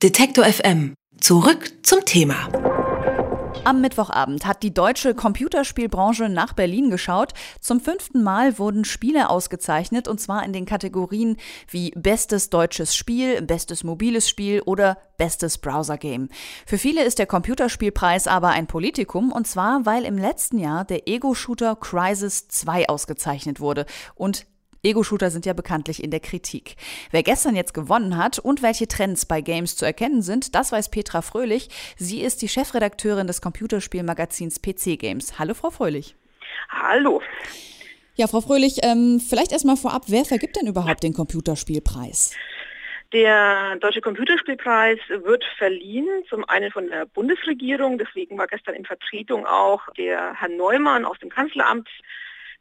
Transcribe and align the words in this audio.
Detektor 0.00 0.44
FM. 0.44 0.94
Zurück 1.20 1.72
zum 1.82 2.04
Thema. 2.04 2.48
Am 3.64 3.80
Mittwochabend 3.80 4.46
hat 4.46 4.62
die 4.62 4.72
deutsche 4.72 5.12
Computerspielbranche 5.12 6.28
nach 6.28 6.52
Berlin 6.52 6.88
geschaut. 6.88 7.32
Zum 7.60 7.80
fünften 7.80 8.22
Mal 8.22 8.60
wurden 8.60 8.84
Spiele 8.84 9.28
ausgezeichnet 9.28 10.06
und 10.06 10.20
zwar 10.20 10.44
in 10.44 10.52
den 10.52 10.66
Kategorien 10.66 11.36
wie 11.68 11.90
Bestes 11.96 12.48
deutsches 12.48 12.94
Spiel, 12.94 13.42
Bestes 13.42 13.82
mobiles 13.82 14.28
Spiel 14.28 14.60
oder 14.60 14.98
Bestes 15.16 15.58
Browser-Game. 15.58 16.28
Für 16.64 16.78
viele 16.78 17.02
ist 17.02 17.18
der 17.18 17.26
Computerspielpreis 17.26 18.28
aber 18.28 18.50
ein 18.50 18.68
Politikum 18.68 19.32
und 19.32 19.48
zwar, 19.48 19.84
weil 19.84 20.04
im 20.04 20.16
letzten 20.16 20.60
Jahr 20.60 20.84
der 20.84 21.08
Ego-Shooter 21.08 21.74
Crisis 21.74 22.46
2 22.46 22.88
ausgezeichnet 22.88 23.58
wurde 23.58 23.84
und 24.14 24.46
Ego-Shooter 24.82 25.30
sind 25.30 25.46
ja 25.46 25.52
bekanntlich 25.52 26.02
in 26.02 26.10
der 26.10 26.20
Kritik. 26.20 26.76
Wer 27.10 27.22
gestern 27.22 27.56
jetzt 27.56 27.74
gewonnen 27.74 28.16
hat 28.16 28.38
und 28.38 28.62
welche 28.62 28.86
Trends 28.86 29.26
bei 29.26 29.40
Games 29.40 29.76
zu 29.76 29.84
erkennen 29.84 30.22
sind, 30.22 30.54
das 30.54 30.70
weiß 30.70 30.90
Petra 30.90 31.22
Fröhlich. 31.22 31.68
Sie 31.96 32.20
ist 32.20 32.42
die 32.42 32.48
Chefredakteurin 32.48 33.26
des 33.26 33.40
Computerspielmagazins 33.40 34.60
PC 34.62 34.98
Games. 34.98 35.38
Hallo, 35.38 35.54
Frau 35.54 35.70
Fröhlich. 35.70 36.14
Hallo. 36.68 37.22
Ja, 38.14 38.26
Frau 38.26 38.40
Fröhlich, 38.40 38.78
ähm, 38.82 39.20
vielleicht 39.20 39.52
erstmal 39.52 39.76
vorab, 39.76 40.04
wer 40.08 40.24
vergibt 40.24 40.56
denn 40.56 40.66
überhaupt 40.66 41.02
den 41.02 41.14
Computerspielpreis? 41.14 42.36
Der 43.12 43.76
Deutsche 43.76 44.02
Computerspielpreis 44.02 44.98
wird 45.08 45.42
verliehen, 45.56 46.06
zum 46.28 46.44
einen 46.44 46.70
von 46.70 46.88
der 46.88 47.06
Bundesregierung, 47.06 47.96
deswegen 47.96 48.36
war 48.36 48.46
gestern 48.46 48.74
in 48.74 48.84
Vertretung 48.84 49.46
auch 49.46 49.80
der 49.96 50.34
Herr 50.34 50.50
Neumann 50.50 51.06
aus 51.06 51.18
dem 51.20 51.30
Kanzleramt 51.30 51.88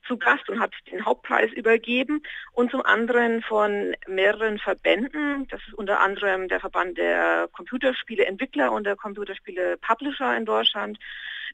zu 0.06 0.18
Gast 0.18 0.50
und 0.50 0.60
hat 0.60 0.74
den 0.92 1.06
Hauptpreis 1.06 1.52
übergeben. 1.52 2.22
Und 2.54 2.72
zum 2.72 2.82
anderen 2.82 3.42
von 3.42 3.96
mehreren 4.08 4.60
Verbänden, 4.60 5.48
das 5.50 5.62
ist 5.68 5.74
unter 5.74 6.00
anderem 6.00 6.48
der 6.48 6.60
Verband 6.60 6.98
der 6.98 7.48
Computerspieleentwickler 7.52 8.72
und 8.72 8.86
der 8.86 8.96
Computerspiele 8.96 9.78
Publisher 9.78 10.36
in 10.36 10.46
Deutschland, 10.46 10.98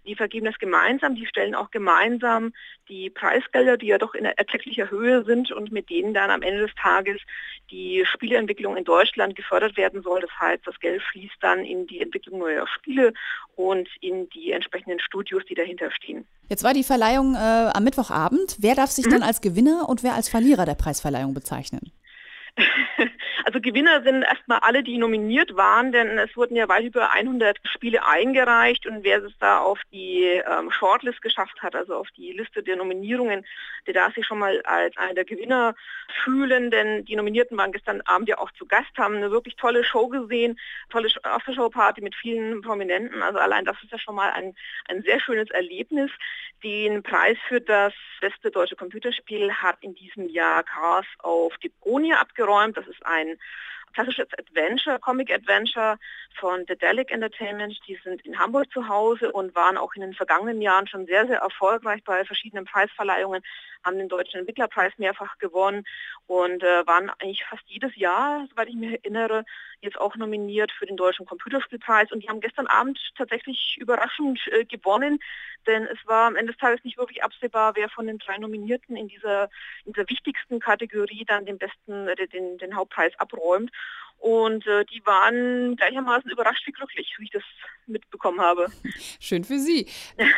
die 0.05 0.15
vergeben 0.15 0.45
das 0.45 0.57
gemeinsam, 0.59 1.15
die 1.15 1.25
stellen 1.25 1.55
auch 1.55 1.71
gemeinsam 1.71 2.53
die 2.89 3.09
Preisgelder, 3.09 3.77
die 3.77 3.87
ja 3.87 3.97
doch 3.97 4.13
in 4.13 4.25
erklecklicher 4.25 4.89
Höhe 4.89 5.23
sind 5.23 5.51
und 5.51 5.71
mit 5.71 5.89
denen 5.89 6.13
dann 6.13 6.29
am 6.29 6.41
Ende 6.41 6.61
des 6.61 6.75
Tages 6.75 7.19
die 7.71 8.03
Spieleentwicklung 8.05 8.75
in 8.77 8.83
Deutschland 8.83 9.35
gefördert 9.35 9.77
werden 9.77 10.01
soll. 10.01 10.21
Das 10.21 10.31
heißt, 10.39 10.65
das 10.65 10.79
Geld 10.79 11.01
fließt 11.01 11.37
dann 11.41 11.63
in 11.63 11.87
die 11.87 12.01
Entwicklung 12.01 12.39
neuer 12.39 12.67
Spiele 12.67 13.13
und 13.55 13.89
in 14.01 14.29
die 14.29 14.51
entsprechenden 14.51 14.99
Studios, 14.99 15.43
die 15.49 15.55
dahinter 15.55 15.91
stehen. 15.91 16.27
Jetzt 16.49 16.63
war 16.63 16.73
die 16.73 16.83
Verleihung 16.83 17.35
äh, 17.35 17.37
am 17.37 17.83
Mittwochabend. 17.83 18.57
Wer 18.59 18.75
darf 18.75 18.91
sich 18.91 19.05
mhm. 19.05 19.11
dann 19.11 19.23
als 19.23 19.41
Gewinner 19.41 19.87
und 19.87 20.03
wer 20.03 20.13
als 20.13 20.29
Verlierer 20.29 20.65
der 20.65 20.75
Preisverleihung 20.75 21.33
bezeichnen? 21.33 21.91
Also 23.45 23.59
Gewinner 23.59 24.01
sind 24.03 24.23
erstmal 24.23 24.59
alle, 24.59 24.83
die 24.83 24.97
nominiert 24.97 25.55
waren, 25.55 25.91
denn 25.91 26.17
es 26.17 26.35
wurden 26.37 26.55
ja 26.55 26.69
weit 26.69 26.85
über 26.85 27.11
100 27.11 27.59
Spiele 27.65 28.05
eingereicht 28.07 28.87
und 28.87 29.03
wer 29.03 29.21
es 29.21 29.33
da 29.39 29.59
auf 29.59 29.79
die 29.91 30.23
ähm, 30.23 30.71
Shortlist 30.71 31.21
geschafft 31.21 31.61
hat, 31.61 31.75
also 31.75 31.95
auf 31.95 32.09
die 32.11 32.31
Liste 32.31 32.63
der 32.63 32.77
Nominierungen, 32.77 33.45
der 33.85 33.93
darf 33.93 34.13
sich 34.13 34.25
schon 34.25 34.39
mal 34.39 34.61
als 34.61 34.95
einer 34.97 35.13
der 35.13 35.25
Gewinner 35.25 35.75
fühlen, 36.23 36.71
denn 36.71 37.03
die 37.05 37.15
Nominierten 37.15 37.57
waren 37.57 37.73
gestern 37.73 38.01
Abend 38.01 38.29
ja 38.29 38.37
auch 38.37 38.51
zu 38.51 38.65
Gast, 38.65 38.97
haben 38.97 39.17
eine 39.17 39.31
wirklich 39.31 39.55
tolle 39.57 39.83
Show 39.83 40.07
gesehen, 40.07 40.57
tolle 40.89 41.09
Aftershow-Party 41.23 42.01
mit 42.01 42.15
vielen 42.15 42.61
Prominenten, 42.61 43.21
also 43.21 43.39
allein 43.39 43.65
das 43.65 43.75
ist 43.83 43.91
ja 43.91 43.99
schon 43.99 44.15
mal 44.15 44.31
ein, 44.31 44.55
ein 44.87 45.01
sehr 45.03 45.19
schönes 45.19 45.49
Erlebnis. 45.49 46.11
Den 46.63 47.03
Preis 47.03 47.37
für 47.49 47.59
das 47.59 47.93
beste 48.21 48.49
deutsche 48.49 48.77
Computerspiel 48.77 49.51
hat 49.51 49.75
in 49.81 49.95
diesem 49.95 50.29
Jahr 50.29 50.63
Chaos 50.63 51.05
auf 51.19 51.57
Deponia 51.57 52.21
abgeräumt. 52.43 52.77
Das 52.77 52.87
ist 52.87 53.05
ein 53.05 53.37
klassisches 53.93 54.27
Adventure, 54.37 54.99
Comic 54.99 55.31
Adventure 55.31 55.97
von 56.39 56.65
The 56.67 56.75
Delic 56.75 57.11
Entertainment. 57.11 57.79
Die 57.87 57.99
sind 58.03 58.25
in 58.25 58.37
Hamburg 58.37 58.71
zu 58.71 58.87
Hause 58.87 59.31
und 59.31 59.55
waren 59.55 59.77
auch 59.77 59.93
in 59.93 60.01
den 60.01 60.13
vergangenen 60.13 60.61
Jahren 60.61 60.87
schon 60.87 61.05
sehr, 61.05 61.27
sehr 61.27 61.39
erfolgreich 61.39 62.03
bei 62.03 62.25
verschiedenen 62.25 62.65
Preisverleihungen, 62.65 63.41
haben 63.83 63.97
den 63.97 64.09
Deutschen 64.09 64.39
Entwicklerpreis 64.39 64.93
mehrfach 64.97 65.37
gewonnen 65.37 65.83
und 66.27 66.63
äh, 66.63 66.87
waren 66.87 67.09
eigentlich 67.19 67.45
fast 67.45 67.63
jedes 67.67 67.95
Jahr, 67.95 68.47
soweit 68.49 68.69
ich 68.69 68.75
mich 68.75 68.93
erinnere, 68.93 69.45
jetzt 69.81 69.99
auch 69.99 70.15
nominiert 70.15 70.71
für 70.71 70.85
den 70.85 70.97
Deutschen 70.97 71.25
Computerspielpreis. 71.25 72.11
Und 72.11 72.23
die 72.23 72.29
haben 72.29 72.39
gestern 72.39 72.67
Abend 72.67 72.99
tatsächlich 73.17 73.77
überraschend 73.79 74.39
äh, 74.47 74.65
gewonnen, 74.65 75.19
denn 75.67 75.83
es 75.83 75.99
war 76.05 76.27
am 76.27 76.35
Ende 76.35 76.53
des 76.53 76.59
Tages 76.59 76.83
nicht 76.83 76.97
wirklich 76.97 77.23
absehbar, 77.23 77.75
wer 77.75 77.89
von 77.89 78.07
den 78.07 78.17
drei 78.17 78.37
Nominierten 78.37 78.95
in 78.95 79.07
dieser, 79.07 79.49
in 79.85 79.93
dieser 79.93 80.09
wichtigsten 80.09 80.59
Kategorie 80.59 81.25
dann 81.25 81.45
den 81.45 81.57
besten, 81.57 82.07
äh, 82.07 82.27
den, 82.27 82.57
den 82.57 82.75
Hauptpreis 82.75 83.13
abräumt. 83.19 83.71
Und 84.23 84.65
äh, 84.67 84.85
die 84.85 85.05
waren 85.05 85.75
gleichermaßen 85.75 86.31
überrascht 86.31 86.65
wie 86.65 86.71
glücklich, 86.71 87.13
wie 87.17 87.25
ich 87.25 87.31
das 87.31 87.43
mitbekommen 87.87 88.39
habe. 88.39 88.67
Schön 89.19 89.43
für 89.43 89.59
Sie. 89.59 89.85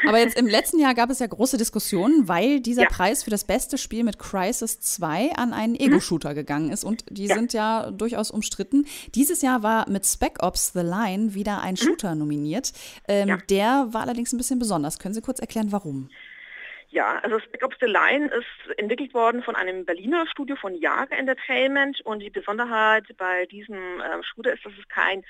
Aber 0.07 0.17
jetzt 0.17 0.39
im 0.39 0.47
letzten 0.47 0.79
Jahr 0.79 0.95
gab 0.95 1.11
es 1.11 1.19
ja 1.19 1.27
große 1.27 1.57
Diskussionen, 1.57 2.27
weil 2.27 2.61
dieser 2.61 2.81
ja. 2.81 2.89
Preis 2.89 3.23
für 3.23 3.29
das 3.29 3.45
beste 3.45 3.77
Spiel 3.77 4.03
mit 4.03 4.17
Crisis 4.17 4.79
2 4.79 5.33
an 5.33 5.53
einen 5.53 5.73
mhm. 5.73 5.81
Ego-Shooter 5.81 6.31
mhm. 6.31 6.35
gegangen 6.35 6.71
ist. 6.71 6.83
Und 6.83 7.05
die 7.11 7.27
ja. 7.27 7.35
sind 7.35 7.53
ja 7.53 7.91
durchaus 7.91 8.31
umstritten. 8.31 8.87
Dieses 9.13 9.43
Jahr 9.43 9.61
war 9.61 9.87
mit 9.87 10.03
Spec 10.07 10.41
Ops 10.41 10.73
The 10.73 10.81
Line 10.81 11.35
wieder 11.35 11.61
ein 11.61 11.75
mhm. 11.75 11.77
Shooter 11.77 12.15
nominiert. 12.15 12.73
Ähm, 13.07 13.27
ja. 13.27 13.37
Der 13.51 13.87
war 13.91 14.01
allerdings 14.01 14.33
ein 14.33 14.37
bisschen 14.37 14.57
besonders. 14.57 14.97
Können 14.97 15.13
Sie 15.13 15.21
kurz 15.21 15.37
erklären, 15.37 15.71
warum? 15.71 16.09
Ja, 16.95 17.19
also 17.23 17.39
Spec 17.39 17.61
Ops 17.61 17.75
The 17.81 17.87
Line 17.87 18.27
ist 18.27 18.79
entwickelt 18.79 19.13
worden 19.13 19.43
von 19.43 19.53
einem 19.53 19.83
Berliner 19.83 20.25
Studio 20.27 20.55
von 20.55 20.73
Jager 20.75 21.17
Entertainment 21.17 21.99
und 22.05 22.21
die 22.21 22.29
Besonderheit 22.29 23.03
bei 23.17 23.45
diesem 23.47 23.99
äh, 23.99 24.23
Shooter 24.23 24.53
ist, 24.53 24.65
dass 24.65 24.71
es 24.79 24.87
kein 24.87 25.25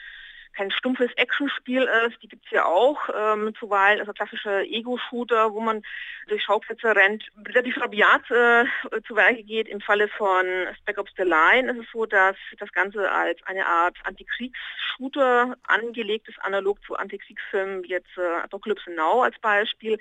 kein 0.53 0.69
stumpfes 0.69 1.11
Actionspiel 1.15 1.89
ist, 2.07 2.21
die 2.21 2.27
gibt 2.27 2.45
es 2.45 2.51
ja 2.51 2.65
auch 2.65 3.09
ähm, 3.13 3.53
zuweilen, 3.59 3.99
also 3.99 4.13
klassische 4.13 4.61
Ego-Shooter, 4.61 5.53
wo 5.53 5.59
man 5.59 5.81
durch 6.27 6.43
Schauplätze 6.43 6.95
rennt, 6.95 7.25
relativ 7.47 7.81
rabiat 7.81 8.29
äh, 8.29 8.65
zu 9.07 9.15
Werke 9.15 9.43
geht. 9.43 9.67
Im 9.67 9.81
Falle 9.81 10.07
von 10.07 10.45
Spec 10.77 10.99
Ops 10.99 11.11
The 11.17 11.23
Line 11.23 11.71
ist 11.71 11.79
es 11.79 11.91
so, 11.91 12.05
dass 12.05 12.37
das 12.59 12.71
Ganze 12.73 13.11
als 13.11 13.41
eine 13.47 13.65
Art 13.65 13.97
Antikriegs-Shooter 14.03 15.57
angelegt 15.63 16.29
ist, 16.29 16.39
analog 16.41 16.77
zu 16.85 16.95
Antikriegsfilmen, 16.95 17.83
wie 17.83 17.89
jetzt 17.89 18.15
äh, 18.17 18.43
Apocalypse 18.43 18.91
Now 18.91 19.23
als 19.23 19.37
Beispiel. 19.39 19.97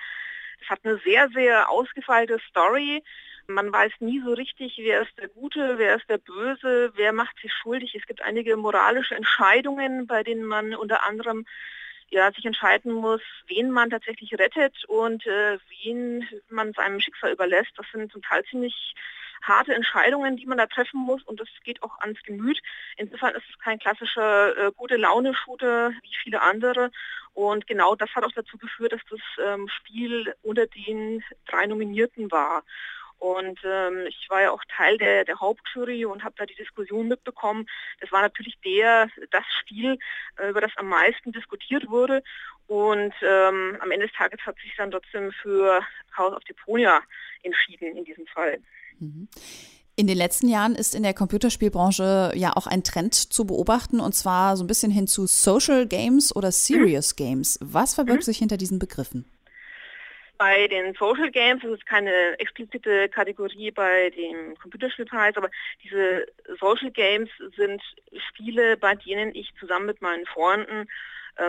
Es 0.62 0.68
hat 0.68 0.80
eine 0.84 0.98
sehr, 0.98 1.28
sehr 1.30 1.68
ausgefeilte 1.70 2.38
Story. 2.48 3.02
Man 3.46 3.72
weiß 3.72 3.92
nie 4.00 4.22
so 4.24 4.32
richtig, 4.32 4.78
wer 4.78 5.02
ist 5.02 5.18
der 5.18 5.28
Gute, 5.28 5.78
wer 5.78 5.96
ist 5.96 6.08
der 6.08 6.18
Böse, 6.18 6.92
wer 6.94 7.12
macht 7.12 7.38
sich 7.40 7.52
schuldig. 7.52 7.94
Es 7.94 8.06
gibt 8.06 8.22
einige 8.22 8.56
moralische 8.56 9.14
Entscheidungen, 9.14 10.06
bei 10.06 10.22
denen 10.22 10.44
man 10.44 10.74
unter 10.74 11.04
anderem 11.04 11.44
ja, 12.10 12.30
sich 12.32 12.44
entscheiden 12.44 12.92
muss, 12.92 13.20
wen 13.48 13.70
man 13.70 13.90
tatsächlich 13.90 14.32
rettet 14.38 14.84
und 14.86 15.26
äh, 15.26 15.58
wen 15.82 16.26
man 16.48 16.72
seinem 16.72 17.00
Schicksal 17.00 17.32
überlässt. 17.32 17.72
Das 17.76 17.86
sind 17.92 18.12
zum 18.12 18.22
Teil 18.22 18.44
ziemlich 18.44 18.94
harte 19.46 19.74
Entscheidungen, 19.74 20.36
die 20.36 20.46
man 20.46 20.58
da 20.58 20.66
treffen 20.66 21.00
muss 21.00 21.22
und 21.22 21.40
das 21.40 21.48
geht 21.64 21.82
auch 21.82 21.98
ans 22.00 22.22
Gemüt. 22.22 22.60
Insofern 22.96 23.34
ist 23.34 23.44
es 23.48 23.58
kein 23.58 23.78
klassischer 23.78 24.56
äh, 24.56 24.72
gute 24.74 24.96
Laune-Shooter 24.96 25.90
wie 26.02 26.16
viele 26.22 26.42
andere 26.42 26.90
und 27.34 27.66
genau 27.66 27.96
das 27.96 28.14
hat 28.14 28.24
auch 28.24 28.32
dazu 28.32 28.56
geführt, 28.58 28.92
dass 28.92 29.00
das 29.10 29.20
ähm, 29.44 29.68
Spiel 29.68 30.34
unter 30.42 30.66
den 30.66 31.22
drei 31.46 31.66
Nominierten 31.66 32.30
war. 32.30 32.62
Und 33.24 33.58
ähm, 33.64 34.04
ich 34.06 34.26
war 34.28 34.42
ja 34.42 34.50
auch 34.50 34.62
Teil 34.76 34.98
der, 34.98 35.24
der 35.24 35.40
Hauptjury 35.40 36.04
und 36.04 36.24
habe 36.24 36.34
da 36.36 36.44
die 36.44 36.56
Diskussion 36.56 37.08
mitbekommen. 37.08 37.66
Das 38.02 38.12
war 38.12 38.20
natürlich 38.20 38.54
der, 38.62 39.08
das 39.30 39.44
Spiel, 39.60 39.98
äh, 40.36 40.50
über 40.50 40.60
das 40.60 40.72
am 40.76 40.88
meisten 40.88 41.32
diskutiert 41.32 41.88
wurde. 41.88 42.22
Und 42.66 43.14
ähm, 43.22 43.78
am 43.80 43.90
Ende 43.90 44.08
des 44.08 44.14
Tages 44.14 44.40
hat 44.44 44.56
sich 44.58 44.74
dann 44.76 44.90
trotzdem 44.90 45.32
für 45.40 45.80
House 46.18 46.34
of 46.34 46.44
Deponia 46.44 47.00
entschieden 47.42 47.96
in 47.96 48.04
diesem 48.04 48.26
Fall. 48.26 48.58
Mhm. 48.98 49.26
In 49.96 50.06
den 50.06 50.18
letzten 50.18 50.48
Jahren 50.48 50.74
ist 50.74 50.94
in 50.94 51.02
der 51.02 51.14
Computerspielbranche 51.14 52.32
ja 52.34 52.52
auch 52.54 52.66
ein 52.66 52.84
Trend 52.84 53.14
zu 53.14 53.46
beobachten 53.46 54.00
und 54.00 54.14
zwar 54.14 54.58
so 54.58 54.64
ein 54.64 54.66
bisschen 54.66 54.92
hin 54.92 55.06
zu 55.06 55.26
Social 55.26 55.86
Games 55.86 56.36
oder 56.36 56.52
Serious 56.52 57.16
Games. 57.16 57.58
Was 57.62 57.94
verbirgt 57.94 58.20
mhm. 58.20 58.24
sich 58.24 58.36
hinter 58.36 58.58
diesen 58.58 58.78
Begriffen? 58.78 59.24
Bei 60.44 60.68
den 60.68 60.92
Social 60.92 61.30
Games 61.30 61.62
das 61.62 61.72
ist 61.72 61.86
keine 61.86 62.38
explizite 62.38 63.08
Kategorie 63.08 63.70
bei 63.70 64.10
dem 64.10 64.54
Computerspielpreis, 64.58 65.34
aber 65.38 65.48
diese 65.82 66.26
Social 66.60 66.90
Games 66.90 67.30
sind 67.56 67.80
Spiele, 68.28 68.76
bei 68.76 68.94
denen 68.94 69.34
ich 69.34 69.54
zusammen 69.58 69.86
mit 69.86 70.02
meinen 70.02 70.26
Freunden 70.26 70.86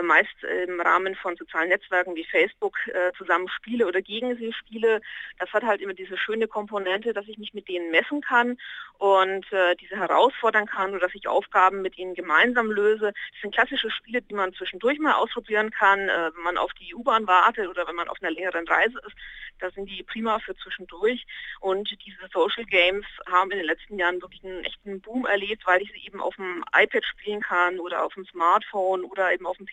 meist 0.02 0.42
im 0.64 0.80
Rahmen 0.80 1.14
von 1.14 1.36
sozialen 1.36 1.68
Netzwerken 1.68 2.16
wie 2.16 2.24
Facebook 2.24 2.76
äh, 2.88 3.12
zusammen 3.16 3.48
spiele 3.48 3.86
oder 3.86 4.02
gegen 4.02 4.36
sie 4.36 4.52
spiele. 4.52 5.00
Das 5.38 5.52
hat 5.52 5.62
halt 5.62 5.80
immer 5.80 5.94
diese 5.94 6.16
schöne 6.18 6.48
Komponente, 6.48 7.12
dass 7.12 7.28
ich 7.28 7.38
mich 7.38 7.54
mit 7.54 7.68
denen 7.68 7.90
messen 7.90 8.20
kann 8.20 8.58
und 8.98 9.52
äh, 9.52 9.76
diese 9.76 9.96
herausfordern 9.96 10.66
kann 10.66 10.90
oder 10.90 11.00
dass 11.00 11.14
ich 11.14 11.28
Aufgaben 11.28 11.82
mit 11.82 11.98
ihnen 11.98 12.14
gemeinsam 12.14 12.70
löse. 12.70 13.12
Das 13.32 13.40
sind 13.42 13.54
klassische 13.54 13.90
Spiele, 13.90 14.22
die 14.22 14.34
man 14.34 14.54
zwischendurch 14.54 14.98
mal 14.98 15.14
ausprobieren 15.14 15.70
kann, 15.70 16.08
äh, 16.08 16.30
wenn 16.34 16.42
man 16.42 16.58
auf 16.58 16.72
die 16.74 16.94
U-Bahn 16.94 17.26
wartet 17.26 17.68
oder 17.68 17.86
wenn 17.86 17.96
man 17.96 18.08
auf 18.08 18.18
einer 18.20 18.32
längeren 18.32 18.66
Reise 18.66 18.98
ist. 19.06 19.16
Da 19.58 19.70
sind 19.70 19.88
die 19.88 20.02
prima 20.02 20.38
für 20.38 20.54
zwischendurch. 20.56 21.26
Und 21.60 21.90
diese 22.04 22.28
Social 22.32 22.64
Games 22.64 23.06
haben 23.30 23.50
in 23.50 23.58
den 23.58 23.66
letzten 23.66 23.98
Jahren 23.98 24.20
wirklich 24.20 24.44
einen 24.44 24.64
echten 24.64 25.00
Boom 25.00 25.24
erlebt, 25.26 25.66
weil 25.66 25.80
ich 25.82 25.90
sie 25.92 26.06
eben 26.06 26.20
auf 26.20 26.36
dem 26.36 26.64
iPad 26.74 27.04
spielen 27.04 27.40
kann 27.40 27.78
oder 27.80 28.04
auf 28.04 28.14
dem 28.14 28.26
Smartphone 28.26 29.04
oder 29.04 29.32
eben 29.32 29.46
auf 29.46 29.56
dem. 29.56 29.66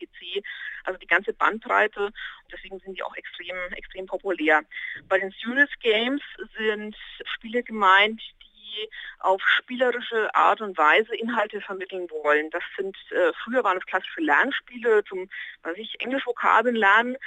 Also 0.83 0.99
die 0.99 1.07
ganze 1.07 1.33
Bandbreite. 1.33 2.11
Deswegen 2.51 2.79
sind 2.79 2.97
die 2.97 3.03
auch 3.03 3.15
extrem, 3.15 3.55
extrem 3.73 4.05
populär. 4.05 4.61
Bei 5.07 5.19
den 5.19 5.33
Serious 5.41 5.69
Games 5.81 6.21
sind 6.57 6.95
Spiele 7.25 7.63
gemeint, 7.63 8.21
die 8.41 8.89
auf 9.19 9.41
spielerische 9.41 10.33
Art 10.35 10.61
und 10.61 10.77
Weise 10.77 11.15
Inhalte 11.15 11.61
vermitteln 11.61 12.09
wollen. 12.09 12.49
Das 12.51 12.63
sind, 12.77 12.95
äh, 13.11 13.31
früher 13.43 13.63
waren 13.63 13.77
es 13.77 13.85
klassische 13.85 14.21
Lernspiele 14.21 15.03
zum, 15.05 15.29
was 15.61 15.77
ich, 15.77 15.99
Englisch-Vokabeln 15.99 16.75
lernen. 16.75 17.17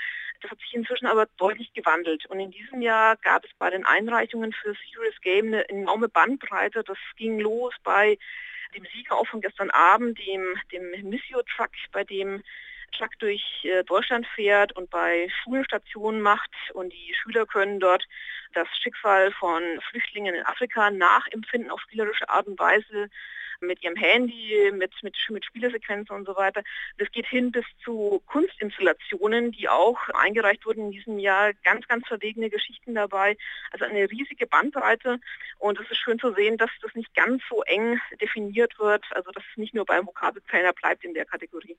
Das 0.43 0.50
hat 0.50 0.61
sich 0.61 0.75
inzwischen 0.75 1.06
aber 1.06 1.26
deutlich 1.38 1.73
gewandelt. 1.73 2.26
Und 2.26 2.40
in 2.40 2.50
diesem 2.50 2.82
Jahr 2.82 3.17
gab 3.17 3.44
es 3.44 3.50
bei 3.58 3.70
den 3.70 3.87
Einreichungen 3.87 4.52
für 4.52 4.75
Serious 4.75 5.20
Game 5.23 5.46
eine 5.46 5.69
enorme 5.69 6.08
Bandbreite. 6.08 6.84
Das 6.84 6.99
ging 7.17 7.40
los 7.40 7.75
bei 7.82 8.19
dem 8.74 8.86
Sieger 8.94 9.16
auch 9.16 9.26
von 9.26 9.40
gestern 9.40 9.70
Abend, 9.70 10.18
dem, 10.26 10.42
dem 10.72 11.08
Missio 11.08 11.42
Truck, 11.42 11.70
bei 11.92 12.04
dem 12.04 12.42
Truck 12.96 13.19
durch 13.19 13.43
äh, 13.64 13.84
Deutschland 13.84 14.26
fährt 14.34 14.72
und 14.72 14.90
bei 14.90 15.28
Schulstationen 15.43 16.20
macht 16.20 16.50
und 16.75 16.93
die 16.93 17.14
Schüler 17.14 17.46
können 17.46 17.81
dort 17.81 18.04
das 18.54 18.69
Schicksal 18.82 19.32
von 19.32 19.62
Flüchtlingen 19.90 20.34
in 20.34 20.46
Afrika 20.46 20.90
nachempfinden 20.90 21.70
auf 21.70 21.81
spielerische 21.81 22.28
Art 22.28 22.46
und 22.46 22.58
Weise 22.58 23.10
mit 23.60 23.82
ihrem 23.82 23.96
Handy, 23.96 24.70
mit, 24.72 24.93
mit, 25.02 25.16
mit 25.31 25.44
Spielesequenzen 25.44 26.14
und 26.14 26.26
so 26.26 26.37
weiter. 26.37 26.62
Das 26.98 27.10
geht 27.10 27.26
hin 27.26 27.52
bis 27.52 27.64
zu 27.82 28.22
Kunstinstallationen, 28.26 29.52
die 29.52 29.69
auch 29.69 29.99
eingereicht 30.10 30.66
wurden 30.66 30.87
in 30.87 30.90
diesem 30.90 31.19
Jahr. 31.19 31.52
Ganz, 31.64 31.87
ganz 31.88 32.06
verwegene 32.06 32.50
Geschichten 32.50 32.94
dabei. 32.94 33.37
Also 33.70 33.84
eine 33.84 34.10
riesige 34.10 34.46
Bandbreite. 34.46 35.19
Und 35.58 35.81
es 35.81 35.90
ist 35.90 35.99
schön 35.99 36.19
zu 36.19 36.32
sehen, 36.34 36.58
dass 36.58 36.70
das 36.82 36.94
nicht 36.94 37.14
ganz 37.14 37.42
so 37.49 37.62
eng 37.62 38.00
definiert 38.20 38.78
wird. 38.78 39.04
Also 39.10 39.31
dass 39.31 39.44
es 39.50 39.56
nicht 39.56 39.75
nur 39.75 39.84
beim 39.84 40.06
Vokabeltrainer 40.06 40.72
bleibt 40.72 41.04
in 41.04 41.14
der 41.14 41.25
Kategorie. 41.25 41.76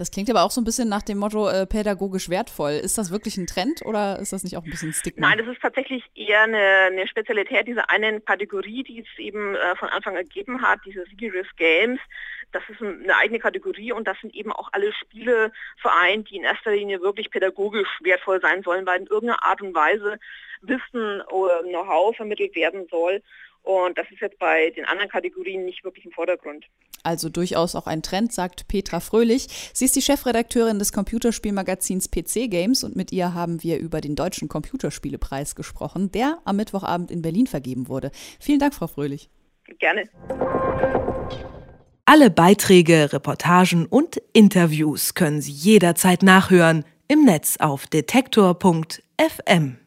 Das 0.00 0.10
klingt 0.10 0.30
aber 0.30 0.44
auch 0.44 0.50
so 0.50 0.62
ein 0.62 0.64
bisschen 0.64 0.88
nach 0.88 1.02
dem 1.02 1.18
Motto 1.18 1.46
äh, 1.50 1.66
pädagogisch 1.66 2.30
wertvoll. 2.30 2.70
Ist 2.70 2.96
das 2.96 3.10
wirklich 3.10 3.36
ein 3.36 3.46
Trend 3.46 3.84
oder 3.84 4.18
ist 4.18 4.32
das 4.32 4.42
nicht 4.42 4.56
auch 4.56 4.64
ein 4.64 4.70
bisschen 4.70 4.94
Stigma? 4.94 5.28
Nein, 5.28 5.36
das 5.36 5.46
ist 5.48 5.60
tatsächlich 5.60 6.02
eher 6.14 6.44
eine, 6.44 6.56
eine 6.86 7.06
Spezialität 7.06 7.66
dieser 7.66 7.90
einen 7.90 8.24
Kategorie, 8.24 8.82
die 8.82 9.00
es 9.00 9.18
eben 9.18 9.54
äh, 9.56 9.76
von 9.76 9.90
Anfang 9.90 10.14
gegeben 10.14 10.62
hat, 10.62 10.80
diese 10.86 11.04
Serious 11.04 11.48
Games. 11.58 12.00
Das 12.50 12.62
ist 12.70 12.80
eine 12.80 13.14
eigene 13.14 13.40
Kategorie 13.40 13.92
und 13.92 14.08
das 14.08 14.18
sind 14.22 14.34
eben 14.34 14.52
auch 14.52 14.70
alle 14.72 14.90
Spiele 14.94 15.52
vereint, 15.76 16.30
die 16.30 16.36
in 16.36 16.44
erster 16.44 16.70
Linie 16.70 17.02
wirklich 17.02 17.30
pädagogisch 17.30 17.98
wertvoll 18.00 18.40
sein 18.40 18.62
sollen, 18.62 18.86
weil 18.86 19.02
in 19.02 19.06
irgendeiner 19.06 19.44
Art 19.44 19.60
und 19.60 19.74
Weise 19.74 20.18
Wissen 20.62 21.20
oder 21.28 21.62
Know-how 21.62 22.16
vermittelt 22.16 22.54
werden 22.54 22.86
soll. 22.90 23.22
Und 23.62 23.98
das 23.98 24.10
ist 24.10 24.20
jetzt 24.20 24.38
bei 24.38 24.70
den 24.70 24.84
anderen 24.84 25.10
Kategorien 25.10 25.64
nicht 25.64 25.84
wirklich 25.84 26.04
im 26.04 26.12
Vordergrund. 26.12 26.66
Also 27.02 27.28
durchaus 27.28 27.74
auch 27.74 27.86
ein 27.86 28.02
Trend, 28.02 28.32
sagt 28.32 28.68
Petra 28.68 29.00
Fröhlich. 29.00 29.46
Sie 29.72 29.84
ist 29.84 29.96
die 29.96 30.02
Chefredakteurin 30.02 30.78
des 30.78 30.92
Computerspielmagazins 30.92 32.10
PC 32.10 32.50
Games 32.50 32.84
und 32.84 32.96
mit 32.96 33.12
ihr 33.12 33.34
haben 33.34 33.62
wir 33.62 33.78
über 33.78 34.00
den 34.00 34.16
Deutschen 34.16 34.48
Computerspielepreis 34.48 35.54
gesprochen, 35.54 36.10
der 36.12 36.38
am 36.44 36.56
Mittwochabend 36.56 37.10
in 37.10 37.22
Berlin 37.22 37.46
vergeben 37.46 37.88
wurde. 37.88 38.10
Vielen 38.38 38.58
Dank, 38.58 38.74
Frau 38.74 38.86
Fröhlich. 38.86 39.30
Gerne. 39.78 40.08
Alle 42.04 42.30
Beiträge, 42.30 43.12
Reportagen 43.12 43.86
und 43.86 44.20
Interviews 44.32 45.14
können 45.14 45.40
Sie 45.40 45.52
jederzeit 45.52 46.22
nachhören 46.22 46.84
im 47.06 47.24
Netz 47.24 47.56
auf 47.58 47.86
detektor.fm. 47.86 49.80